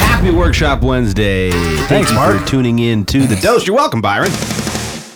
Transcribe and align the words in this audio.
Happy 0.00 0.30
Workshop 0.30 0.82
Wednesday. 0.82 1.50
Thank 1.50 1.88
Thanks, 1.88 2.10
you 2.10 2.16
Mark. 2.16 2.40
for 2.40 2.46
tuning 2.46 2.78
in 2.78 3.04
to 3.06 3.26
the 3.26 3.36
dose. 3.42 3.66
You're 3.66 3.76
welcome, 3.76 4.00
Byron. 4.00 4.30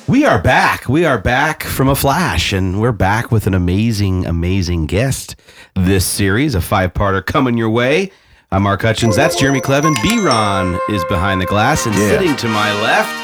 We 0.07 0.25
are 0.27 0.39
back. 0.41 0.87
We 0.89 1.05
are 1.07 1.19
back 1.19 1.63
from 1.63 1.89
a 1.89 1.95
flash, 1.95 2.53
and 2.53 2.81
we're 2.81 2.93
back 2.93 3.31
with 3.31 3.47
an 3.47 3.55
amazing, 3.55 4.27
amazing 4.27 4.87
guest. 4.87 5.37
This 5.75 6.05
series, 6.07 6.55
a 6.55 6.61
five-parter, 6.61 7.25
coming 7.25 7.57
your 7.57 7.71
way. 7.71 8.11
I'm 8.51 8.63
Mark 8.63 8.83
Hutchins. 8.83 9.17
That's 9.17 9.37
Jeremy 9.37 9.61
Clevin. 9.61 9.95
B-Ron 10.03 10.79
is 10.91 11.05
behind 11.07 11.41
the 11.41 11.47
glass, 11.47 11.87
and 11.87 11.95
sitting 11.95 12.37
to 12.37 12.49
my 12.49 12.73
left 12.83 13.15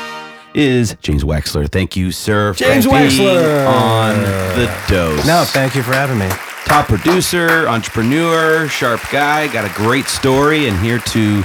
is 0.54 0.94
James 1.02 1.24
Wexler. 1.24 1.70
Thank 1.70 1.96
you, 1.96 2.12
sir. 2.12 2.52
James 2.54 2.86
Wexler. 2.86 3.66
on 3.68 4.22
the 4.58 4.74
dose. 4.88 5.26
No, 5.26 5.44
thank 5.46 5.74
you 5.74 5.82
for 5.82 5.92
having 5.92 6.18
me. 6.18 6.30
Top 6.64 6.86
producer, 6.86 7.68
entrepreneur, 7.68 8.68
sharp 8.68 9.00
guy, 9.10 9.48
got 9.48 9.64
a 9.70 9.74
great 9.74 10.06
story, 10.06 10.66
and 10.66 10.76
here 10.78 10.98
to 10.98 11.42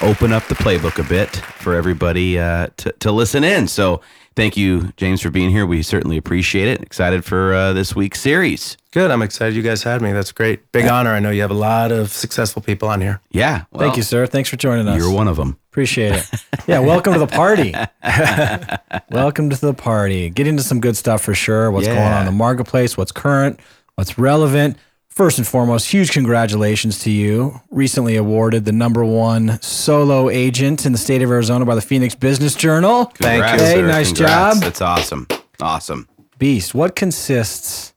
open 0.00 0.32
up 0.32 0.44
the 0.48 0.54
playbook 0.54 0.98
a 0.98 1.08
bit 1.08 1.36
for 1.36 1.74
everybody 1.74 2.38
uh, 2.38 2.68
to, 2.78 2.92
to 2.92 3.12
listen 3.12 3.44
in. 3.44 3.68
So 3.68 4.00
thank 4.34 4.56
you, 4.56 4.92
James, 4.96 5.20
for 5.20 5.30
being 5.30 5.50
here. 5.50 5.64
We 5.66 5.82
certainly 5.82 6.16
appreciate 6.16 6.66
it. 6.68 6.82
Excited 6.82 7.24
for 7.24 7.54
uh, 7.54 7.72
this 7.72 7.94
week's 7.94 8.20
series. 8.20 8.76
Good. 8.90 9.10
I'm 9.10 9.22
excited 9.22 9.54
you 9.54 9.62
guys 9.62 9.82
had 9.84 10.02
me. 10.02 10.12
That's 10.12 10.32
great. 10.32 10.70
Big 10.72 10.86
honor. 10.86 11.10
I 11.10 11.20
know 11.20 11.30
you 11.30 11.42
have 11.42 11.50
a 11.50 11.54
lot 11.54 11.92
of 11.92 12.10
successful 12.10 12.60
people 12.60 12.88
on 12.88 13.00
here. 13.00 13.20
Yeah. 13.30 13.64
well, 13.70 13.80
Thank 13.82 13.96
you, 13.96 14.02
sir. 14.02 14.26
Thanks 14.26 14.48
for 14.48 14.56
joining 14.56 14.88
us. 14.88 14.98
You're 14.98 15.12
one 15.12 15.28
of 15.28 15.36
them. 15.36 15.58
Appreciate 15.70 16.14
it. 16.14 16.30
Yeah, 16.68 16.78
welcome 16.78 17.12
to 17.14 17.18
the 17.18 17.26
party. 17.26 17.74
welcome 19.10 19.50
to 19.50 19.60
the 19.60 19.74
party. 19.74 20.30
Get 20.30 20.46
into 20.46 20.62
some 20.62 20.80
good 20.80 20.96
stuff 20.96 21.22
for 21.22 21.34
sure. 21.34 21.72
What's 21.72 21.88
going 21.88 21.98
on 21.98 22.20
in 22.20 22.26
the 22.26 22.30
marketplace, 22.30 22.96
what's 22.96 23.10
current, 23.10 23.58
what's 23.96 24.18
relevant. 24.18 24.76
First 25.08 25.36
and 25.36 25.46
foremost, 25.46 25.90
huge 25.92 26.10
congratulations 26.10 26.98
to 27.00 27.10
you. 27.10 27.60
Recently 27.70 28.16
awarded 28.16 28.64
the 28.64 28.72
number 28.72 29.04
one 29.04 29.60
solo 29.60 30.30
agent 30.30 30.86
in 30.86 30.92
the 30.92 30.98
state 30.98 31.20
of 31.20 31.30
Arizona 31.30 31.66
by 31.66 31.74
the 31.74 31.82
Phoenix 31.82 32.14
Business 32.14 32.54
Journal. 32.54 33.04
Thank 33.16 33.42
you. 33.42 33.48
Congrats, 33.50 33.62
Hey, 33.62 33.74
sir. 33.74 33.86
nice 33.86 34.06
Congrats. 34.12 34.54
job. 34.56 34.62
That's 34.64 34.80
awesome. 34.80 35.26
Awesome. 35.60 36.08
Beast, 36.38 36.74
what 36.74 36.96
consists, 36.96 37.92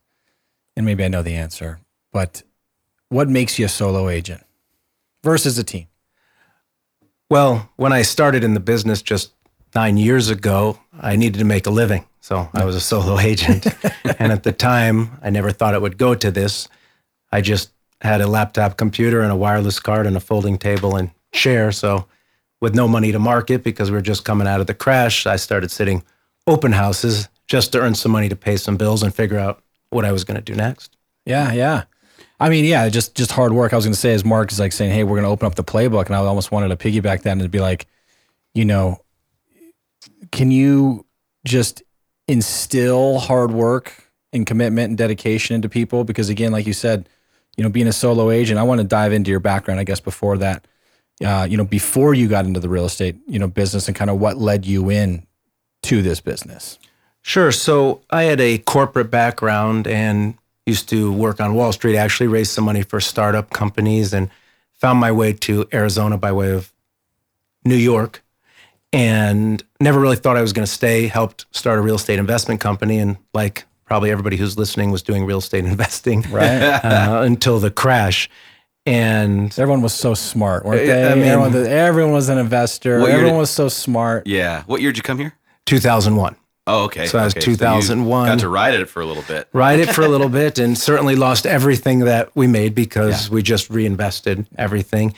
and 0.76 0.84
maybe 0.84 1.04
I 1.04 1.08
know 1.08 1.22
the 1.22 1.34
answer, 1.34 1.80
but 2.12 2.42
what 3.08 3.28
makes 3.30 3.58
you 3.58 3.64
a 3.64 3.68
solo 3.68 4.10
agent 4.10 4.44
versus 5.24 5.56
a 5.58 5.64
team? 5.64 5.86
Well, 7.30 7.70
when 7.76 7.92
I 7.94 8.02
started 8.02 8.44
in 8.44 8.52
the 8.54 8.60
business 8.60 9.00
just 9.02 9.32
nine 9.74 9.96
years 9.96 10.28
ago, 10.28 10.78
I 11.00 11.16
needed 11.16 11.38
to 11.38 11.44
make 11.44 11.66
a 11.66 11.70
living. 11.70 12.06
So 12.20 12.48
I 12.54 12.64
was 12.64 12.76
a 12.76 12.80
solo 12.80 13.18
agent. 13.30 13.66
and 14.18 14.32
at 14.32 14.42
the 14.42 14.52
time, 14.52 15.18
I 15.22 15.30
never 15.30 15.50
thought 15.50 15.74
it 15.74 15.82
would 15.82 15.98
go 15.98 16.14
to 16.14 16.30
this. 16.30 16.68
I 17.32 17.40
just 17.40 17.70
had 18.00 18.20
a 18.20 18.26
laptop 18.26 18.76
computer 18.76 19.20
and 19.20 19.32
a 19.32 19.36
wireless 19.36 19.80
card 19.80 20.06
and 20.06 20.16
a 20.16 20.20
folding 20.20 20.58
table 20.58 20.96
and 20.96 21.10
chair. 21.32 21.72
So, 21.72 22.06
with 22.60 22.74
no 22.74 22.88
money 22.88 23.12
to 23.12 23.18
market 23.18 23.62
because 23.62 23.90
we 23.90 23.96
were 23.96 24.02
just 24.02 24.24
coming 24.24 24.48
out 24.48 24.60
of 24.60 24.66
the 24.66 24.74
crash, 24.74 25.26
I 25.26 25.36
started 25.36 25.70
sitting 25.70 26.02
open 26.46 26.72
houses 26.72 27.28
just 27.46 27.72
to 27.72 27.80
earn 27.80 27.94
some 27.94 28.12
money 28.12 28.28
to 28.28 28.36
pay 28.36 28.56
some 28.56 28.76
bills 28.76 29.02
and 29.02 29.14
figure 29.14 29.38
out 29.38 29.62
what 29.90 30.04
I 30.04 30.12
was 30.12 30.24
going 30.24 30.36
to 30.36 30.42
do 30.42 30.54
next. 30.54 30.96
Yeah, 31.26 31.52
yeah. 31.52 31.84
I 32.38 32.48
mean, 32.48 32.64
yeah, 32.64 32.88
just 32.88 33.14
just 33.14 33.32
hard 33.32 33.52
work. 33.52 33.72
I 33.72 33.76
was 33.76 33.84
going 33.84 33.94
to 33.94 34.00
say, 34.00 34.12
as 34.12 34.24
Mark 34.24 34.52
is 34.52 34.60
like 34.60 34.72
saying, 34.72 34.92
"Hey, 34.92 35.04
we're 35.04 35.16
going 35.16 35.24
to 35.24 35.30
open 35.30 35.46
up 35.46 35.54
the 35.54 35.64
playbook," 35.64 36.06
and 36.06 36.14
I 36.14 36.18
almost 36.18 36.52
wanted 36.52 36.68
to 36.68 36.76
piggyback 36.76 37.22
that 37.22 37.38
and 37.38 37.50
be 37.50 37.60
like, 37.60 37.86
you 38.54 38.64
know, 38.64 39.00
can 40.32 40.50
you 40.50 41.06
just 41.44 41.82
instill 42.28 43.18
hard 43.18 43.50
work 43.50 44.10
and 44.32 44.46
commitment 44.46 44.88
and 44.88 44.98
dedication 44.98 45.54
into 45.54 45.68
people? 45.68 46.04
Because 46.04 46.28
again, 46.28 46.52
like 46.52 46.66
you 46.66 46.72
said, 46.72 47.08
you 47.56 47.64
know, 47.64 47.70
being 47.70 47.86
a 47.86 47.92
solo 47.92 48.30
agent, 48.30 48.58
I 48.58 48.64
want 48.64 48.80
to 48.80 48.86
dive 48.86 49.12
into 49.12 49.30
your 49.30 49.40
background. 49.40 49.80
I 49.80 49.84
guess 49.84 50.00
before 50.00 50.36
that, 50.38 50.66
uh, 51.24 51.46
you 51.48 51.56
know, 51.56 51.64
before 51.64 52.14
you 52.14 52.28
got 52.28 52.44
into 52.44 52.60
the 52.60 52.68
real 52.68 52.84
estate, 52.84 53.16
you 53.26 53.38
know, 53.38 53.48
business 53.48 53.88
and 53.88 53.96
kind 53.96 54.10
of 54.10 54.20
what 54.20 54.36
led 54.36 54.66
you 54.66 54.90
in 54.90 55.26
to 55.84 56.02
this 56.02 56.20
business. 56.20 56.78
Sure. 57.22 57.50
So 57.50 58.02
I 58.10 58.24
had 58.24 58.40
a 58.40 58.58
corporate 58.58 59.10
background 59.10 59.86
and 59.86 60.36
used 60.66 60.88
to 60.90 61.12
work 61.12 61.40
on 61.40 61.54
Wall 61.54 61.72
Street, 61.72 61.96
actually 61.96 62.26
raised 62.26 62.52
some 62.52 62.64
money 62.64 62.82
for 62.82 63.00
startup 63.00 63.50
companies 63.50 64.12
and 64.12 64.28
found 64.72 64.98
my 64.98 65.10
way 65.10 65.32
to 65.32 65.66
Arizona 65.72 66.18
by 66.18 66.32
way 66.32 66.50
of 66.50 66.72
New 67.64 67.76
York 67.76 68.22
and 68.96 69.62
never 69.80 70.00
really 70.00 70.16
thought 70.16 70.36
I 70.36 70.42
was 70.42 70.52
going 70.52 70.64
to 70.66 70.72
stay, 70.72 71.06
helped 71.06 71.46
start 71.50 71.78
a 71.78 71.82
real 71.82 71.96
estate 71.96 72.18
investment 72.18 72.60
company. 72.60 72.98
And 72.98 73.16
like 73.34 73.64
probably 73.84 74.10
everybody 74.10 74.36
who's 74.36 74.56
listening 74.58 74.90
was 74.90 75.02
doing 75.02 75.26
real 75.26 75.38
estate 75.38 75.64
investing 75.74 76.22
Right. 76.30 76.62
uh, 76.62 77.20
until 77.22 77.58
the 77.60 77.70
crash. 77.70 78.28
And 78.86 79.52
Everyone 79.58 79.82
was 79.82 79.92
so 79.92 80.14
smart, 80.14 80.64
weren't 80.64 80.86
they? 80.86 81.10
I 81.10 81.14
mean- 81.16 81.24
everyone, 81.24 81.66
everyone 81.66 82.12
was 82.12 82.28
an 82.28 82.38
investor. 82.38 82.94
Everyone 83.00 83.24
did- 83.34 83.38
was 83.38 83.50
so 83.50 83.68
smart. 83.68 84.26
Yeah. 84.26 84.62
What 84.66 84.80
year 84.80 84.90
did 84.92 84.98
you 84.98 85.02
come 85.02 85.18
here? 85.18 85.34
2001. 85.66 86.36
Oh, 86.68 86.84
okay. 86.84 87.06
So 87.06 87.18
that 87.18 87.24
was 87.24 87.32
okay. 87.36 87.40
you 87.50 87.56
2001. 87.56 88.26
got 88.28 88.38
to 88.40 88.48
ride 88.48 88.74
it 88.74 88.88
for 88.88 89.00
a 89.00 89.06
little 89.06 89.22
bit. 89.24 89.48
ride 89.52 89.78
it 89.78 89.88
for 89.88 90.02
a 90.02 90.08
little 90.08 90.28
bit 90.42 90.58
and 90.58 90.76
certainly 90.76 91.14
lost 91.16 91.46
everything 91.46 92.00
that 92.00 92.30
we 92.34 92.46
made 92.48 92.74
because 92.74 93.30
we 93.30 93.42
just 93.42 93.70
reinvested 93.70 94.46
everything. 94.58 95.14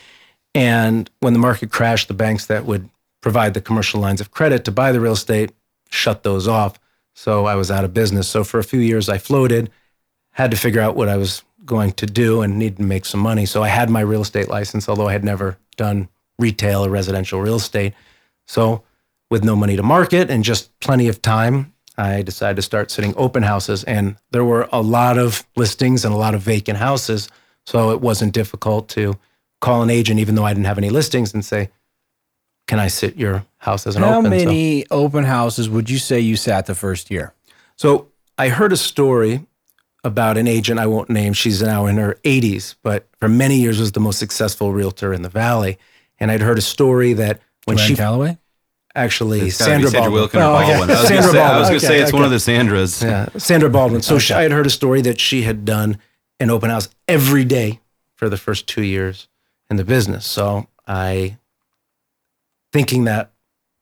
And 0.54 1.08
when 1.20 1.32
the 1.32 1.38
market 1.38 1.70
crashed, 1.70 2.08
the 2.08 2.14
banks 2.14 2.46
that 2.46 2.64
would 2.66 2.88
provide 3.20 3.54
the 3.54 3.60
commercial 3.60 4.00
lines 4.00 4.20
of 4.20 4.30
credit 4.30 4.64
to 4.64 4.72
buy 4.72 4.92
the 4.92 5.00
real 5.00 5.12
estate 5.12 5.52
shut 5.88 6.22
those 6.22 6.46
off. 6.46 6.78
So 7.14 7.46
I 7.46 7.54
was 7.54 7.70
out 7.70 7.84
of 7.84 7.94
business. 7.94 8.28
So 8.28 8.44
for 8.44 8.58
a 8.58 8.64
few 8.64 8.80
years, 8.80 9.08
I 9.08 9.18
floated, 9.18 9.70
had 10.32 10.50
to 10.50 10.56
figure 10.56 10.80
out 10.80 10.96
what 10.96 11.08
I 11.08 11.16
was 11.16 11.42
going 11.64 11.92
to 11.92 12.06
do 12.06 12.42
and 12.42 12.58
needed 12.58 12.76
to 12.78 12.82
make 12.82 13.04
some 13.04 13.20
money. 13.20 13.44
So 13.44 13.62
I 13.62 13.68
had 13.68 13.90
my 13.90 14.00
real 14.00 14.22
estate 14.22 14.48
license, 14.48 14.88
although 14.88 15.08
I 15.08 15.12
had 15.12 15.24
never 15.24 15.58
done 15.76 16.08
retail 16.38 16.84
or 16.84 16.90
residential 16.90 17.40
real 17.40 17.56
estate. 17.56 17.92
So 18.46 18.82
with 19.30 19.44
no 19.44 19.56
money 19.56 19.76
to 19.76 19.82
market 19.82 20.30
and 20.30 20.44
just 20.44 20.78
plenty 20.80 21.08
of 21.08 21.20
time, 21.20 21.74
I 21.96 22.22
decided 22.22 22.56
to 22.56 22.62
start 22.62 22.90
sitting 22.90 23.12
open 23.16 23.42
houses. 23.42 23.82
And 23.84 24.16
there 24.30 24.44
were 24.44 24.68
a 24.72 24.80
lot 24.80 25.18
of 25.18 25.44
listings 25.56 26.04
and 26.04 26.14
a 26.14 26.16
lot 26.16 26.34
of 26.34 26.42
vacant 26.42 26.78
houses. 26.78 27.28
So 27.66 27.90
it 27.90 28.00
wasn't 28.00 28.32
difficult 28.32 28.88
to 28.90 29.18
call 29.60 29.82
an 29.82 29.90
agent, 29.90 30.20
even 30.20 30.36
though 30.36 30.44
I 30.44 30.54
didn't 30.54 30.66
have 30.66 30.78
any 30.78 30.90
listings, 30.90 31.34
and 31.34 31.44
say, 31.44 31.70
Can 32.68 32.78
I 32.78 32.86
sit 32.86 33.16
your 33.16 33.44
house 33.56 33.86
as 33.86 33.96
an 33.96 34.02
How 34.02 34.18
open? 34.20 34.30
So- 34.30 34.44
many 34.46 34.86
open 34.90 35.24
houses 35.24 35.68
would 35.68 35.90
you 35.90 35.98
say 35.98 36.20
you 36.20 36.36
sat 36.36 36.66
the 36.66 36.74
first 36.76 37.10
year? 37.10 37.34
So 37.74 38.08
I 38.38 38.48
heard 38.50 38.72
a 38.72 38.76
story 38.76 39.44
about 40.04 40.38
an 40.38 40.46
agent 40.46 40.78
I 40.78 40.86
won't 40.86 41.10
name. 41.10 41.32
She's 41.32 41.60
now 41.60 41.86
in 41.86 41.96
her 41.96 42.16
80s, 42.24 42.76
but 42.84 43.08
for 43.18 43.28
many 43.28 43.56
years 43.58 43.80
was 43.80 43.92
the 43.92 44.00
most 44.00 44.18
successful 44.20 44.72
realtor 44.72 45.12
in 45.12 45.22
the 45.22 45.28
valley. 45.28 45.76
And 46.20 46.30
I'd 46.30 46.40
heard 46.40 46.56
a 46.58 46.62
story 46.62 47.14
that 47.14 47.40
when 47.64 47.76
Joanne 47.76 47.88
she 47.88 47.96
Calloway? 47.96 48.38
actually 48.94 49.40
It's 49.40 49.58
gotta 49.58 49.70
be 49.70 49.72
Sandra, 49.86 49.90
Sandra 49.90 50.00
Baldwin. 50.10 50.20
Wilkin 50.20 50.40
Oh, 50.42 50.56
okay. 50.56 50.66
Baldwin. 50.76 50.90
I 50.90 51.00
was 51.00 51.08
Sandra 51.08 51.22
gonna 51.22 51.32
say, 51.32 51.38
I 51.40 51.58
was 51.58 51.68
Baldwin. 51.68 51.68
going 51.68 51.80
to 51.80 51.86
say 51.86 51.94
Okay, 51.94 52.02
it's 52.02 52.12
one 52.12 52.24
of 52.24 52.30
the 52.30 52.36
Sandras. 52.36 53.02
Yeah, 53.02 53.28
Sandra 53.38 53.70
Baldwin. 53.70 54.02
So 54.02 54.18
she, 54.18 54.34
I 54.34 54.42
had 54.42 54.52
heard 54.52 54.66
a 54.66 54.70
story 54.70 55.00
that 55.02 55.18
she 55.20 55.42
had 55.42 55.64
done 55.64 55.98
an 56.40 56.50
open 56.50 56.70
house 56.70 56.88
every 57.06 57.44
day 57.44 57.80
for 58.14 58.28
the 58.28 58.36
first 58.36 58.66
two 58.66 58.82
years 58.82 59.28
in 59.70 59.76
the 59.76 59.84
business. 59.84 60.26
So 60.26 60.66
I, 60.86 61.38
thinking 62.78 63.02
that 63.02 63.32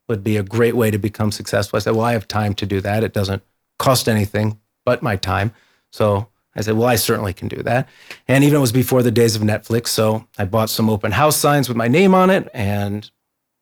would 0.08 0.24
be 0.24 0.38
a 0.38 0.42
great 0.42 0.74
way 0.74 0.90
to 0.90 0.96
become 0.96 1.30
successful, 1.30 1.76
I 1.76 1.80
said, 1.80 1.94
well, 1.94 2.06
I 2.06 2.12
have 2.12 2.26
time 2.26 2.54
to 2.54 2.64
do 2.64 2.80
that. 2.80 3.04
It 3.04 3.12
doesn't 3.12 3.42
cost 3.78 4.08
anything 4.08 4.58
but 4.86 5.02
my 5.02 5.16
time. 5.16 5.52
So 5.92 6.28
I 6.54 6.62
said, 6.62 6.78
well, 6.78 6.88
I 6.88 6.94
certainly 6.94 7.34
can 7.34 7.48
do 7.48 7.62
that. 7.64 7.90
And 8.26 8.42
even 8.42 8.56
it 8.56 8.60
was 8.60 8.72
before 8.72 9.02
the 9.02 9.10
days 9.10 9.36
of 9.36 9.42
Netflix. 9.42 9.88
So 9.88 10.26
I 10.38 10.46
bought 10.46 10.70
some 10.70 10.88
open 10.88 11.12
house 11.12 11.36
signs 11.36 11.68
with 11.68 11.76
my 11.76 11.88
name 11.88 12.14
on 12.14 12.30
it 12.30 12.48
and 12.54 13.10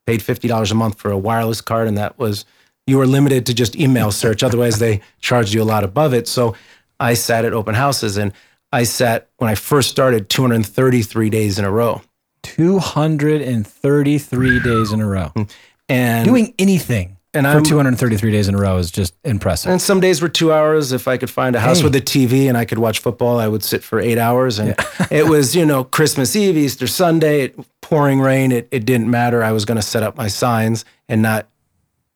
paid 0.07 0.21
$50 0.21 0.71
a 0.71 0.75
month 0.77 1.01
for 1.01 1.11
a 1.11 1.19
wireless 1.19 1.61
card. 1.61 1.89
And 1.89 1.99
that 1.99 2.17
was, 2.17 2.45
you 2.87 2.97
were 2.97 3.07
limited 3.07 3.45
to 3.47 3.55
just 3.55 3.75
email 3.75 4.13
search. 4.13 4.45
Otherwise, 4.45 4.79
they 4.79 5.01
charged 5.19 5.53
you 5.53 5.65
a 5.65 5.65
lot 5.65 5.83
above 5.83 6.15
it. 6.15 6.29
So 6.29 6.55
I 7.01 7.15
sat 7.15 7.45
at 7.45 7.53
open 7.53 7.75
houses 7.75 8.19
and 8.19 8.33
I 8.71 8.85
sat 8.85 9.31
when 9.39 9.51
I 9.51 9.57
first 9.57 9.91
started 9.91 10.29
233 10.29 11.29
days 11.29 11.59
in 11.59 11.65
a 11.65 11.73
row. 11.73 12.03
233 12.45 14.61
days 14.61 14.93
in 14.93 15.01
a 15.01 15.07
row. 15.07 15.33
Hmm. 15.35 15.43
And 15.89 16.25
Doing 16.25 16.55
anything 16.59 17.15
and 17.35 17.47
for 17.47 17.59
I'm 17.59 17.65
233 17.65 18.31
days 18.31 18.49
in 18.49 18.55
a 18.55 18.59
row 18.59 18.79
is 18.79 18.91
just 18.91 19.15
impressive. 19.25 19.73
And 19.73 19.83
some 19.83 20.01
days 20.01 20.23
were 20.23 20.29
two 20.29 20.53
hours. 20.53 20.93
If 20.93 21.09
I 21.09 21.17
could 21.17 21.31
find 21.31 21.57
a 21.57 21.61
house 21.61 21.79
Hey. 21.79 21.85
with 21.85 21.97
a 21.97 22.01
TV 22.01 22.49
and 22.49 22.57
I 22.57 22.65
could 22.65 22.79
watch 22.79 23.01
football, 23.01 23.39
I 23.39 23.49
would 23.49 23.65
sit 23.65 23.83
for 23.83 24.01
eight 24.01 24.19
hours. 24.19 24.59
And 24.59 24.77
it 25.11 25.27
was, 25.27 25.57
you 25.61 25.67
know, 25.67 25.85
Christmas 25.85 26.37
Eve, 26.37 26.57
Easter 26.57 26.87
Sunday, 26.87 27.43
it, 27.43 27.59
pouring 27.81 28.21
rain. 28.21 28.53
It, 28.53 28.69
it 28.71 28.87
didn't 28.87 29.11
matter. 29.11 29.43
I 29.43 29.53
was 29.53 29.65
going 29.65 29.77
to 29.77 29.83
set 29.83 30.03
up 30.03 30.17
my 30.17 30.29
signs 30.29 30.85
and 31.09 31.23
not 31.23 31.49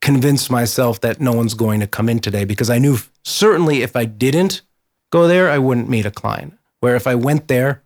convince 0.00 0.48
myself 0.48 1.00
that 1.00 1.20
no 1.20 1.32
one's 1.32 1.54
going 1.54 1.80
to 1.80 1.86
come 1.86 2.08
in 2.08 2.20
today 2.20 2.44
because 2.44 2.70
I 2.70 2.78
knew 2.78 2.98
certainly 3.24 3.82
if 3.82 3.96
I 3.96 4.04
didn't 4.04 4.62
go 5.10 5.26
there, 5.26 5.50
I 5.50 5.58
wouldn't 5.58 5.88
meet 5.88 6.06
a 6.06 6.12
client. 6.12 6.54
Where 6.80 6.94
if 6.94 7.08
I 7.08 7.16
went 7.16 7.48
there, 7.48 7.82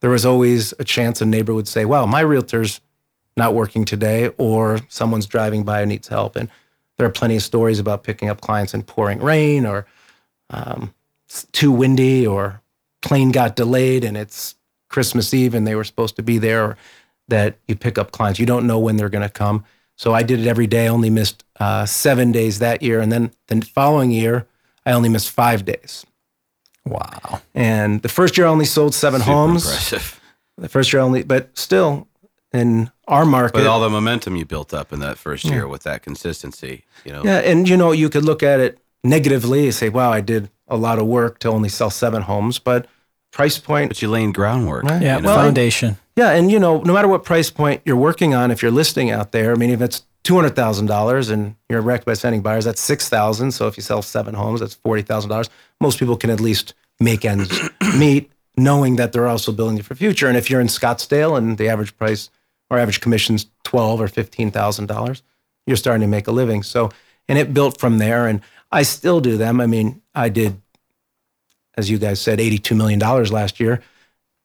there 0.00 0.10
was 0.10 0.26
always 0.26 0.72
a 0.78 0.84
chance 0.84 1.20
a 1.20 1.26
neighbor 1.26 1.54
would 1.54 1.68
say, 1.68 1.84
well, 1.84 2.06
my 2.06 2.20
realtor's 2.20 2.80
not 3.36 3.54
working 3.54 3.84
today, 3.84 4.30
or 4.38 4.78
someone's 4.88 5.26
driving 5.26 5.62
by 5.62 5.80
and 5.82 5.90
needs 5.90 6.08
help. 6.08 6.36
And 6.36 6.48
there 6.96 7.06
are 7.06 7.12
plenty 7.12 7.36
of 7.36 7.42
stories 7.42 7.78
about 7.78 8.02
picking 8.02 8.28
up 8.28 8.40
clients 8.40 8.72
in 8.72 8.82
pouring 8.82 9.20
rain 9.20 9.66
or 9.66 9.86
um, 10.50 10.94
too 11.52 11.70
windy 11.70 12.26
or 12.26 12.62
plane 13.02 13.30
got 13.30 13.56
delayed 13.56 14.04
and 14.04 14.16
it's 14.16 14.54
Christmas 14.88 15.34
Eve 15.34 15.54
and 15.54 15.66
they 15.66 15.74
were 15.74 15.84
supposed 15.84 16.16
to 16.16 16.22
be 16.22 16.38
there, 16.38 16.76
that 17.28 17.58
you 17.66 17.74
pick 17.76 17.98
up 17.98 18.12
clients. 18.12 18.38
You 18.38 18.46
don't 18.46 18.66
know 18.66 18.78
when 18.78 18.96
they're 18.96 19.08
going 19.08 19.26
to 19.26 19.28
come. 19.28 19.64
So 19.96 20.14
I 20.14 20.22
did 20.22 20.40
it 20.40 20.46
every 20.46 20.66
day. 20.66 20.88
Only 20.88 21.10
missed 21.10 21.44
uh, 21.58 21.86
seven 21.86 22.32
days 22.32 22.58
that 22.58 22.82
year, 22.82 23.00
and 23.00 23.10
then 23.10 23.32
the 23.48 23.62
following 23.62 24.10
year 24.10 24.46
I 24.84 24.92
only 24.92 25.08
missed 25.08 25.30
five 25.30 25.64
days. 25.64 26.04
Wow. 26.86 27.42
And 27.54 28.00
the 28.02 28.08
first 28.08 28.38
year 28.38 28.46
I 28.46 28.50
only 28.50 28.64
sold 28.64 28.94
seven 28.94 29.20
Super 29.20 29.32
homes. 29.32 29.64
impressive. 29.66 30.20
The 30.56 30.68
first 30.68 30.92
year 30.92 31.02
only, 31.02 31.22
but 31.22 31.56
still 31.58 32.08
in 32.52 32.90
our 33.08 33.26
market. 33.26 33.56
With 33.58 33.66
all 33.66 33.80
the 33.80 33.90
momentum 33.90 34.36
you 34.36 34.46
built 34.46 34.72
up 34.72 34.92
in 34.92 35.00
that 35.00 35.18
first 35.18 35.44
year 35.44 35.68
with 35.68 35.82
that 35.82 36.02
consistency, 36.02 36.84
you 37.04 37.12
know. 37.12 37.22
Yeah, 37.24 37.38
and 37.38 37.68
you 37.68 37.76
know, 37.76 37.92
you 37.92 38.08
could 38.08 38.24
look 38.24 38.42
at 38.42 38.60
it 38.60 38.78
negatively 39.04 39.64
and 39.64 39.74
say, 39.74 39.88
"Wow, 39.90 40.12
I 40.12 40.20
did 40.20 40.48
a 40.68 40.76
lot 40.76 40.98
of 40.98 41.06
work 41.06 41.38
to 41.40 41.48
only 41.50 41.68
sell 41.68 41.90
seven 41.90 42.22
homes," 42.22 42.58
but 42.58 42.86
price 43.36 43.58
point. 43.58 43.90
But 43.90 44.00
you 44.00 44.08
laying 44.08 44.32
groundwork. 44.32 44.84
Right. 44.84 45.02
Yeah. 45.02 45.16
you 45.16 45.22
know? 45.22 45.28
well, 45.28 45.36
foundation. 45.36 45.98
Yeah, 46.16 46.30
and 46.30 46.50
you 46.50 46.58
know, 46.58 46.80
no 46.80 46.94
matter 46.94 47.06
what 47.06 47.22
price 47.24 47.50
point 47.50 47.82
you're 47.84 47.96
working 47.96 48.34
on, 48.34 48.50
if 48.50 48.62
you're 48.62 48.70
listing 48.70 49.10
out 49.10 49.32
there, 49.32 49.52
I 49.52 49.56
mean, 49.56 49.68
if 49.68 49.82
it's 49.82 50.04
two 50.24 50.34
hundred 50.34 50.56
thousand 50.56 50.86
dollars 50.86 51.28
and 51.28 51.54
you're 51.68 51.82
wrecked 51.82 52.06
by 52.06 52.14
sending 52.14 52.40
buyers, 52.40 52.64
that's 52.64 52.80
six 52.80 53.10
thousand. 53.10 53.52
So 53.52 53.68
if 53.68 53.76
you 53.76 53.82
sell 53.82 54.00
seven 54.00 54.34
homes, 54.34 54.60
that's 54.60 54.74
forty 54.74 55.02
thousand 55.02 55.28
dollars. 55.28 55.50
Most 55.82 55.98
people 55.98 56.16
can 56.16 56.30
at 56.30 56.40
least 56.40 56.72
make 56.98 57.26
ends 57.26 57.52
meet, 57.98 58.32
knowing 58.56 58.96
that 58.96 59.12
they're 59.12 59.28
also 59.28 59.52
building 59.52 59.82
for 59.82 59.94
future. 59.94 60.28
And 60.28 60.38
if 60.38 60.48
you're 60.48 60.62
in 60.62 60.68
Scottsdale 60.68 61.36
and 61.36 61.58
the 61.58 61.68
average 61.68 61.94
price 61.98 62.30
or 62.70 62.78
average 62.78 63.02
commission's 63.02 63.46
twelve 63.64 64.00
or 64.00 64.08
fifteen 64.08 64.50
thousand 64.50 64.86
dollars, 64.86 65.22
you're 65.66 65.76
starting 65.76 66.00
to 66.00 66.08
make 66.08 66.26
a 66.26 66.32
living. 66.32 66.62
So, 66.62 66.88
and 67.28 67.38
it 67.38 67.52
built 67.52 67.78
from 67.78 67.98
there. 67.98 68.26
And 68.26 68.40
I 68.72 68.82
still 68.82 69.20
do 69.20 69.36
them. 69.36 69.60
I 69.60 69.66
mean, 69.66 70.00
I 70.14 70.30
did, 70.30 70.60
as 71.76 71.90
you 71.90 71.98
guys 71.98 72.20
said, 72.20 72.40
eighty-two 72.40 72.74
million 72.74 72.98
dollars 72.98 73.32
last 73.32 73.60
year, 73.60 73.82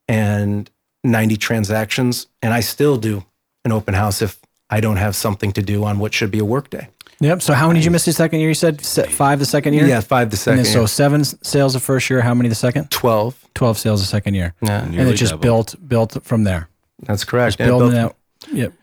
and 0.08 0.70
90 1.04 1.38
transactions, 1.38 2.28
and 2.44 2.54
I 2.54 2.60
still 2.60 2.96
do 2.98 3.26
an 3.66 3.72
open 3.72 3.94
house 3.96 4.22
if 4.22 4.40
I 4.70 4.80
don't 4.82 4.98
have 4.98 5.16
something 5.16 5.52
to 5.54 5.62
do 5.62 5.84
on 5.84 5.98
what 6.00 6.14
should 6.14 6.30
be 6.32 6.40
a 6.40 6.46
work 6.46 6.70
day. 6.70 6.90
Yep. 7.22 7.42
So 7.42 7.54
how 7.54 7.68
many 7.68 7.80
did 7.80 7.86
you 7.86 7.92
miss 7.92 8.06
the 8.06 8.14
second 8.14 8.40
year? 8.40 8.50
You 8.50 8.54
said 8.56 8.82
five 9.12 9.40
the 9.40 9.46
second 9.46 9.74
year? 9.74 9.86
Yeah, 9.88 10.00
five 10.02 10.30
the 10.30 10.36
And 10.36 10.40
second. 10.40 10.64
then, 10.64 10.74
so 10.74 10.86
seven 10.86 11.24
sales 11.24 11.74
the 11.74 11.80
first 11.80 12.10
year. 12.10 12.22
How 12.22 12.34
many 12.34 12.50
the 12.50 12.56
second? 12.56 12.90
12. 12.92 13.48
12 13.56 13.78
sales 13.78 14.02
the 14.02 14.08
second 14.08 14.34
year. 14.36 14.54
Yeah, 14.62 14.84
And 14.84 14.92
Nearly 14.92 15.12
it 15.12 15.16
just 15.18 15.32
double. 15.34 15.42
built 15.42 15.76
built 15.88 16.24
from 16.24 16.44
there. 16.46 16.68
that's 17.04 17.24
correct. 17.24 17.58
And, 17.60 17.68
it 17.68 17.72
Building 17.72 17.92
built- 17.92 18.04
out. 18.12 18.16
Yep. 18.54 18.74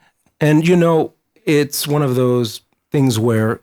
and 0.40 0.66
you 0.66 0.76
know, 0.76 1.12
it's 1.44 1.86
one 1.88 2.02
of 2.02 2.14
those 2.14 2.60
things 2.92 3.18
where 3.18 3.60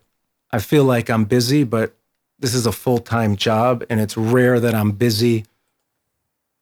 I 0.52 0.60
feel 0.60 0.84
like 0.84 1.10
I'm 1.10 1.24
busy, 1.26 1.64
but 1.64 1.94
this 2.40 2.54
is 2.54 2.66
a 2.66 2.72
full 2.72 3.00
time 3.00 3.36
job, 3.36 3.84
and 3.90 4.00
it's 4.00 4.18
rare 4.18 4.60
that 4.60 4.76
I'm 4.76 4.92
busy 4.92 5.46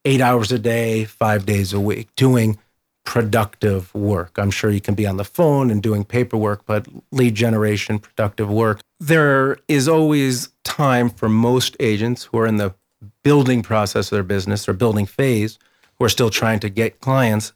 eight 0.04 0.20
hours 0.20 0.52
a 0.52 0.58
day, 0.58 1.04
five 1.04 1.46
days 1.46 1.72
a 1.72 1.80
week, 1.80 2.14
doing 2.16 2.58
productive 3.04 3.94
work. 3.94 4.38
I'm 4.38 4.50
sure 4.50 4.70
you 4.70 4.80
can 4.80 4.94
be 4.94 5.06
on 5.06 5.16
the 5.16 5.24
phone 5.24 5.70
and 5.70 5.82
doing 5.82 6.04
paperwork, 6.04 6.64
but 6.66 6.86
lead 7.12 7.34
generation, 7.34 7.98
productive 7.98 8.50
work. 8.50 8.80
There 8.98 9.58
is 9.68 9.88
always 9.88 10.48
time 10.64 11.10
for 11.10 11.28
most 11.28 11.76
agents 11.80 12.24
who 12.24 12.38
are 12.38 12.46
in 12.46 12.56
the 12.56 12.74
building 13.22 13.62
process 13.62 14.06
of 14.06 14.16
their 14.16 14.22
business 14.22 14.68
or 14.68 14.72
building 14.72 15.06
phase 15.06 15.58
who 15.98 16.04
are 16.04 16.08
still 16.10 16.30
trying 16.30 16.60
to 16.60 16.68
get 16.68 17.00
clients 17.00 17.52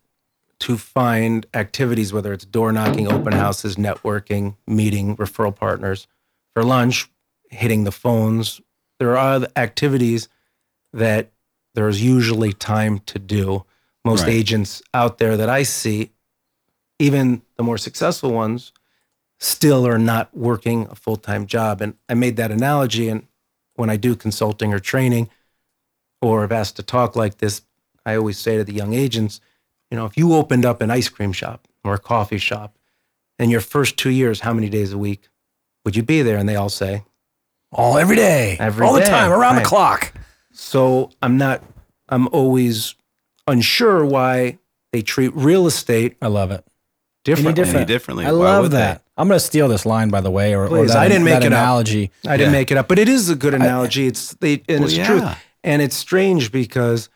to 0.61 0.77
find 0.77 1.47
activities, 1.55 2.13
whether 2.13 2.33
it's 2.33 2.45
door 2.45 2.73
knocking, 2.73 3.11
open 3.11 3.33
houses, 3.33 3.77
networking, 3.77 4.57
meeting, 4.67 5.17
referral 5.17 5.55
partners 5.55 6.07
for 6.53 6.65
lunch, 6.65 7.09
hitting 7.51 7.85
the 7.85 7.93
phones. 7.93 8.61
There 8.99 9.17
are 9.17 9.35
other 9.35 9.49
activities 9.57 10.29
that 10.93 11.31
there's 11.75 12.03
usually 12.03 12.53
time 12.53 13.01
to 13.01 13.19
do. 13.19 13.65
Most 14.05 14.23
Right. 14.23 14.35
agents 14.35 14.83
out 14.95 15.19
there 15.19 15.37
that 15.37 15.49
I 15.49 15.63
see, 15.63 16.11
even 16.99 17.43
the 17.57 17.63
more 17.63 17.79
successful 17.79 18.33
ones, 18.33 18.73
still 19.39 19.87
are 19.87 19.99
not 19.99 20.37
working 20.37 20.87
a 20.91 20.95
full 20.95 21.17
time 21.17 21.47
job. 21.47 21.81
And 21.81 21.95
I 22.09 22.15
made 22.15 22.37
that 22.37 22.51
analogy. 22.51 23.09
And 23.09 23.27
when 23.75 23.91
I 23.91 23.97
do 23.97 24.17
consulting 24.17 24.73
or 24.73 24.81
training, 24.81 25.31
or 26.21 26.45
if 26.45 26.51
asked 26.51 26.77
to 26.77 26.83
talk 26.83 27.15
like 27.15 27.39
this, 27.39 27.63
I 28.05 28.17
always 28.17 28.39
say 28.39 28.57
to 28.57 28.65
the 28.65 28.73
young 28.73 28.95
agents, 28.95 29.41
you 29.91 29.97
know, 29.97 30.07
if 30.07 30.17
you 30.17 30.35
opened 30.35 30.65
up 30.65 30.81
an 30.81 30.91
ice 30.91 31.09
cream 31.09 31.33
shop 31.33 31.69
or 31.85 31.95
a 31.95 31.99
coffee 31.99 32.39
shop 32.39 32.77
in 33.39 33.51
your 33.51 33.61
first 33.61 33.97
two 33.97 34.11
years, 34.11 34.41
how 34.41 34.53
many 34.53 34.69
days 34.69 34.93
a 34.93 34.99
week 34.99 35.29
would 35.85 35.95
you 35.95 36.03
be 36.03 36.23
there? 36.23 36.37
And 36.37 36.49
they 36.49 36.57
all 36.57 36.69
say, 36.69 37.05
All 37.73 37.99
every 37.99 38.17
day. 38.17 38.57
Every 38.59 38.87
all 38.87 38.95
the 38.95 39.01
time, 39.03 39.31
around 39.31 39.57
right. 39.57 39.63
the 39.63 39.69
clock. 39.69 40.13
so 40.53 41.11
I'm 41.23 41.37
not, 41.37 41.63
I'm 42.09 42.29
always 42.29 42.95
unsure 43.47 44.05
why 44.05 44.59
they 44.93 45.03
treat 45.03 45.35
real 45.35 45.67
estate 45.67 46.17
I 46.23 46.29
love 46.29 46.51
it. 46.51 46.65
differently. 47.25 47.53
different. 47.53 47.87
differently. 47.87 48.25
I 48.27 48.31
love 48.31 48.65
would 48.65 48.71
they? 48.73 48.79
that. 48.79 49.03
I'm 49.19 49.29
going 49.29 49.37
to 49.39 49.45
steal 49.45 49.69
this 49.69 49.85
line, 49.85 50.09
by 50.11 50.21
the 50.21 50.31
way, 50.31 50.55
or, 50.55 50.67
or 50.67 50.87
that, 50.87 50.97
I 50.97 51.09
didn't 51.09 51.25
make 51.25 51.35
that 51.35 51.43
it 51.43 51.53
up. 51.53 51.59
analogy. 51.59 52.11
I 52.27 52.37
didn't 52.37 52.53
Yeah. 52.53 52.59
make 52.59 52.71
it 52.71 52.79
up, 52.79 52.89
but 52.89 52.99
it 52.99 53.09
is 53.09 53.29
a 53.29 53.35
good 53.37 53.53
analogy. 53.53 54.07
it's 54.07 54.33
they, 54.35 54.63
and 54.69 54.81
Well, 54.81 54.85
it's 54.85 54.97
yeah. 54.97 55.07
true. 55.07 55.29
And 55.65 55.83
it's 55.83 55.97
strange 55.97 56.53
because 56.53 57.09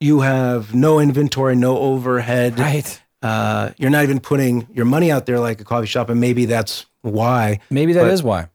you 0.00 0.20
have 0.20 0.74
no 0.74 0.98
inventory, 1.00 1.54
no 1.54 1.78
overhead. 1.78 2.58
Right. 2.58 3.00
Uh, 3.22 3.70
you're 3.78 3.90
not 3.90 4.02
even 4.04 4.20
putting 4.20 4.66
your 4.72 4.84
money 4.86 5.10
out 5.12 5.26
there 5.26 5.38
like 5.38 5.60
a 5.60 5.64
coffee 5.64 5.86
shop, 5.86 6.08
and 6.10 6.20
maybe 6.20 6.44
that's 6.46 6.86
why 7.02 7.60
Maybe 7.70 7.92
that 7.92 8.06
is 8.08 8.22
But- 8.22 8.28
why. 8.28 8.48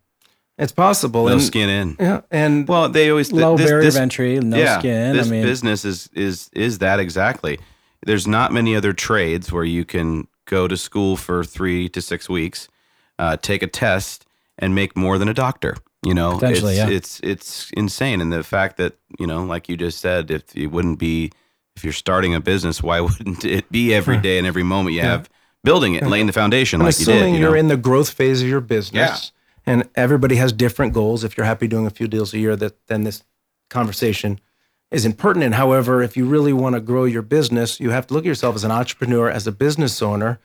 It's 0.59 0.71
possible. 0.71 1.25
No 1.25 1.33
and, 1.33 1.41
skin 1.41 1.69
in. 1.69 1.95
Yeah, 1.99 2.21
and 2.29 2.67
Well, 2.67 2.89
they 2.89 3.09
always 3.09 3.31
Low 3.31 3.57
this, 3.57 3.67
barrier 3.67 3.83
this, 3.83 3.95
of 3.95 4.01
entry, 4.01 4.39
no 4.39 4.57
yeah, 4.57 4.79
skin. 4.79 5.15
This 5.15 5.27
I 5.27 5.31
mean, 5.31 5.43
business 5.43 5.85
is 5.85 6.09
is 6.13 6.49
is 6.53 6.79
that 6.79 6.99
exactly. 6.99 7.59
There's 8.05 8.27
not 8.27 8.53
many 8.53 8.75
other 8.75 8.93
trades 8.93 9.51
where 9.51 9.63
you 9.63 9.85
can 9.85 10.27
go 10.45 10.67
to 10.67 10.77
school 10.77 11.17
for 11.17 11.43
three 11.43 11.89
to 11.89 12.01
six 12.01 12.29
weeks, 12.29 12.67
uh, 13.17 13.37
take 13.37 13.63
a 13.63 13.67
test, 13.67 14.25
and 14.57 14.75
make 14.75 14.95
more 14.95 15.17
than 15.17 15.27
a 15.27 15.33
doctor. 15.33 15.75
You 16.03 16.13
know, 16.13 16.35
Potentially, 16.35 16.77
it's, 16.77 16.89
yeah. 16.89 16.95
it's 16.95 17.19
it's 17.21 17.71
insane, 17.71 18.21
and 18.21 18.31
the 18.31 18.43
fact 18.43 18.77
that 18.77 18.93
you 19.17 19.27
know, 19.27 19.43
like 19.43 19.69
you 19.69 19.77
just 19.77 19.99
said, 19.99 20.31
if 20.31 20.55
it 20.55 20.67
wouldn't 20.67 20.99
be 20.99 21.31
if 21.79 21.83
you're 21.85 21.93
starting 21.93 22.35
a 22.35 22.41
business, 22.41 22.83
why 22.83 22.99
wouldn't 23.07 23.45
it 23.45 23.71
be 23.71 23.93
every 23.93 24.17
day 24.17 24.37
and 24.37 24.45
every 24.45 24.63
moment 24.63 24.95
you 24.95 25.01
have 25.01 25.29
building 25.63 25.95
it, 25.95 26.05
laying 26.07 26.27
the 26.27 26.33
foundation 26.33 26.81
I'm 26.81 26.87
like 26.87 26.99
you 26.99 27.05
did? 27.05 27.15
assuming 27.15 27.33
You 27.35 27.39
you 27.39 27.45
know? 27.45 27.51
are 27.53 27.57
in 27.57 27.67
the 27.67 27.77
growth 27.77 28.09
phase 28.09 28.41
of 28.41 28.47
your 28.47 28.61
business, 28.61 29.31
and 29.69 29.87
everybody 29.95 30.35
has 30.37 30.51
different 30.51 30.93
goals. 30.93 31.23
If 31.23 31.37
you're 31.37 31.45
happy 31.45 31.67
doing 31.67 31.85
a 31.85 31.89
few 31.91 32.07
deals 32.07 32.33
a 32.33 32.39
year, 32.39 32.55
that 32.55 32.75
then 32.87 33.03
this 33.03 33.23
conversation 33.69 34.39
isn't 34.91 35.17
pertinent. 35.17 35.55
However, 35.55 36.01
if 36.01 36.17
you 36.17 36.25
really 36.25 36.53
want 36.53 36.73
to 36.75 36.79
grow 36.81 37.05
your 37.05 37.21
business, 37.21 37.79
you 37.79 37.91
have 37.91 38.07
to 38.07 38.13
look 38.13 38.23
at 38.25 38.27
yourself 38.27 38.55
as 38.55 38.63
an 38.63 38.71
entrepreneur, 38.71 39.29
as 39.29 39.45
a 39.47 39.51
business 39.51 40.01
owner, 40.01 40.39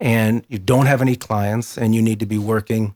and 0.00 0.44
you 0.48 0.58
don't 0.58 0.86
have 0.86 1.02
any 1.02 1.14
clients, 1.16 1.76
and 1.76 1.94
you 1.94 2.00
need 2.00 2.20
to 2.20 2.26
be 2.26 2.38
working 2.38 2.94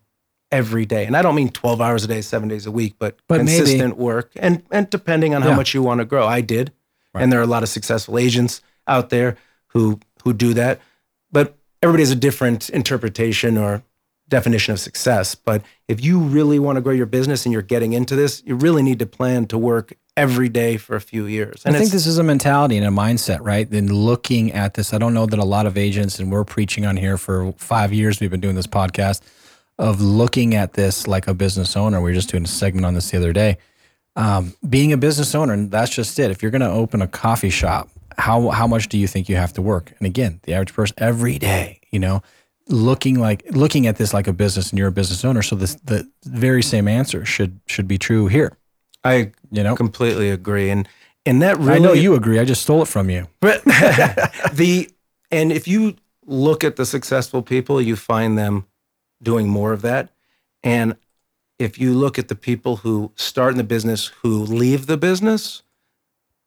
every 0.50 0.87
day. 0.87 1.04
And 1.04 1.16
I 1.16 1.23
don't 1.23 1.35
mean 1.35 1.50
12 1.50 1.80
hours 1.80 2.04
a 2.04 2.06
day, 2.08 2.23
seven 2.23 2.49
days 2.49 2.64
a 2.64 2.70
week, 2.70 2.94
but, 2.99 3.18
But 3.28 3.44
maybe- 3.44 3.58
consistent 3.58 3.97
work, 3.99 4.30
and 4.37 4.62
and 4.70 4.88
depending 4.88 5.35
on 5.35 5.42
how 5.42 5.50
Yeah. 5.50 5.56
much 5.56 5.75
you 5.75 5.82
want 5.82 5.99
to 5.99 6.04
grow. 6.06 6.26
I 6.26 6.40
did, 6.40 6.73
and 7.14 7.30
there 7.30 7.40
are 7.40 7.42
a 7.42 7.47
lot 7.56 7.62
of 7.62 7.68
successful 7.68 8.18
agents 8.18 8.62
out 8.87 9.11
there 9.11 9.37
who 9.68 9.99
who 10.25 10.32
do 10.32 10.54
that 10.54 10.80
but 11.30 11.58
everybody 11.82 12.02
has 12.02 12.11
a 12.11 12.16
different 12.16 12.70
interpretation 12.70 13.58
or 13.58 13.82
definition 14.28 14.73
of 14.73 14.81
success. 14.81 15.35
But 15.35 15.62
if 15.88 16.02
you 16.02 16.19
really 16.19 16.59
want 16.59 16.76
to 16.76 16.83
grow 16.83 16.93
your 16.93 17.07
business 17.07 17.45
and 17.45 17.52
you're 17.52 17.62
getting 17.62 17.93
into 17.93 18.16
this, 18.16 18.43
you 18.45 18.54
really 18.54 18.83
need 18.83 18.99
to 19.00 19.07
plan 19.07 19.47
to 19.47 19.59
work 19.59 19.95
every 20.16 20.49
day 20.49 20.76
for 20.76 20.97
a 20.97 21.00
few 21.00 21.26
years. 21.26 21.62
And 21.64 21.75
I 21.75 21.78
think 21.78 21.90
this 21.90 22.07
is 22.07 22.19
a 22.19 22.23
mentality 22.23 22.76
and 22.76 22.87
a 22.87 22.90
mindset, 22.90 23.40
right? 23.43 23.69
Then 23.69 23.88
looking 23.88 24.52
at 24.52 24.75
this, 24.75 24.95
I 24.95 24.99
don't 24.99 25.12
know 25.12 25.26
that 25.26 25.38
a 25.38 25.45
lot 25.45 25.66
of 25.66 25.76
agents, 25.76 26.19
and 26.19 26.31
we're 26.31 26.45
preaching 26.45 26.87
on 26.87 26.97
here 26.97 27.19
for 27.19 27.52
five 27.59 27.93
years, 27.93 28.21
we've 28.21 28.31
been 28.31 28.40
doing 28.40 28.54
this 28.54 28.66
podcast 28.66 29.23
of 29.78 30.00
looking 30.00 30.54
at 30.54 30.75
this 30.75 31.07
like 31.07 31.26
a 31.26 31.35
business 31.35 31.76
owner. 31.76 32.00
We 32.00 32.11
were 32.11 32.14
just 32.14 32.31
doing 32.31 32.45
a 32.45 32.49
segment 32.49 32.87
on 32.87 32.95
this 32.95 33.11
the 33.11 33.19
other 33.19 33.33
day. 33.33 33.59
Um, 34.16 34.54
being 34.69 34.93
a 34.93 34.97
business 34.97 35.35
owner, 35.35 35.52
and 35.52 35.71
that's 35.71 35.93
just 35.93 36.16
it. 36.21 36.31
If 36.31 36.43
you're 36.43 36.52
going 36.52 36.61
to 36.61 36.71
open 36.71 37.02
a 37.02 37.09
coffee 37.09 37.50
shop, 37.50 37.88
how 38.16 38.50
how 38.50 38.69
much 38.69 38.88
do 38.88 38.97
you 38.97 39.09
think 39.09 39.28
you 39.28 39.35
have 39.35 39.52
to 39.54 39.62
work? 39.62 39.93
And 39.99 40.07
again, 40.07 40.38
the 40.45 40.54
average 40.54 40.73
person 40.73 40.95
every 40.99 41.37
day, 41.38 41.81
you 41.90 41.99
know, 41.99 42.23
looking 42.68 43.18
like 43.18 43.44
looking 43.50 43.87
at 43.87 43.97
this 43.97 44.14
like 44.14 44.26
a 44.26 44.33
business, 44.33 44.71
and 44.71 44.78
you're 44.78 44.88
a 44.88 44.92
business 44.92 45.25
owner. 45.25 45.42
So 45.42 45.56
this 45.56 45.75
the 45.85 46.09
very 46.25 46.62
same 46.62 46.88
answer 46.88 47.25
should 47.25 47.61
should 47.66 47.88
be 47.88 47.99
true 47.99 48.26
here. 48.26 48.56
I 49.04 49.33
You 49.50 49.62
know, 49.62 49.76
completely 49.76 50.30
agree. 50.30 50.71
And 50.71 50.88
and 51.26 51.42
that 51.42 51.59
really 51.59 51.73
I 51.73 51.78
know 51.78 51.92
you 51.92 52.14
agree. 52.14 52.38
I 52.38 52.44
just 52.44 52.62
stole 52.62 52.83
it 52.83 52.88
from 52.88 53.11
you. 53.11 53.26
But 53.40 53.64
the 54.52 54.90
and 55.30 55.52
if 55.52 55.68
you 55.68 55.97
look 56.26 56.64
at 56.64 56.76
the 56.76 56.87
successful 56.87 57.42
people, 57.42 57.80
you 57.80 57.97
find 57.97 58.38
them 58.38 58.66
doing 59.23 59.49
more 59.49 59.73
of 59.73 59.83
that. 59.83 60.11
And 60.62 60.97
if 61.59 61.78
you 61.78 61.94
look 61.94 62.18
at 62.18 62.28
the 62.28 62.35
people 62.35 62.76
who 62.76 63.12
start 63.16 63.52
in 63.52 63.59
the 63.59 63.64
business 63.64 64.06
who 64.23 64.42
leave 64.42 64.87
the 64.87 64.97
business, 64.97 65.62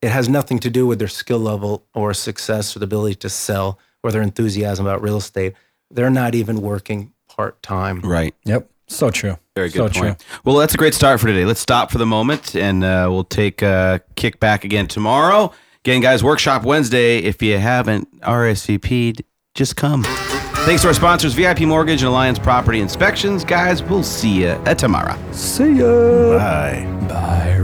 it 0.02 0.10
has 0.10 0.28
nothing 0.30 0.60
to 0.60 0.70
do 0.70 0.86
with 0.86 1.00
their 1.00 1.08
skill 1.08 1.40
level 1.40 1.86
or 1.94 2.14
success 2.14 2.76
or 2.76 2.80
the 2.80 2.86
ability 2.86 3.16
to 3.16 3.30
sell 3.30 3.80
or 4.04 4.12
their 4.12 4.22
enthusiasm 4.22 4.86
about 4.86 5.02
real 5.02 5.18
estate 5.18 5.54
they're 5.92 6.10
not 6.10 6.36
even 6.36 6.62
working 6.62 7.14
part 7.28 7.62
time. 7.62 8.02
Right. 8.02 8.36
Yep. 8.46 8.70
So 8.88 9.10
true. 9.10 9.38
Very 9.56 9.70
good 9.70 9.94
so 9.94 10.02
point. 10.02 10.20
True. 10.20 10.40
Well, 10.46 10.56
that's 10.56 10.74
a 10.74 10.78
great 10.78 10.94
start 10.94 11.20
for 11.20 11.28
today. 11.28 11.46
Let's 11.46 11.60
stop 11.60 11.92
for 11.92 11.98
the 11.98 12.06
moment 12.06 12.56
and 12.56 12.84
uh, 12.84 13.08
we'll 13.10 13.26
take 13.26 13.62
a 13.62 14.02
kick 14.16 14.40
back 14.40 14.64
again 14.64 14.88
tomorrow. 14.88 15.52
Again, 15.84 16.02
guys, 16.02 16.24
workshop 16.24 16.64
Wednesday. 16.64 17.20
If 17.20 17.42
you 17.42 17.58
haven't 17.58 18.22
RSVP'd, 18.22 19.24
just 19.54 19.76
come. 19.76 20.04
Thanks 20.66 20.82
to 20.82 20.90
our 20.90 20.94
sponsors, 20.94 21.34
VIP 21.34 21.62
Mortgage 21.62 22.02
and 22.02 22.10
Alliance 22.10 22.40
Property 22.40 22.82
Inspections. 22.82 23.46
Guys, 23.46 23.82
we'll 23.82 24.04
see 24.04 24.44
you 24.44 24.62
tomorrow. 24.76 25.18
See 25.32 25.80
ya. 25.80 26.38
Bye. 26.38 27.08
Bye, 27.08 27.56